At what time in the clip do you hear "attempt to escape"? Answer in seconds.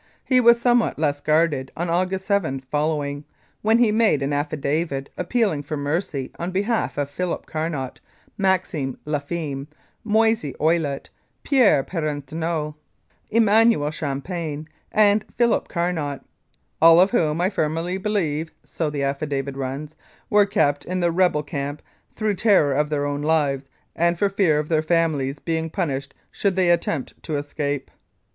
26.71-27.91